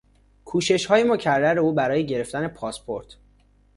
[0.45, 3.15] کوششهای مکرر او برای گرفتن پاسپورت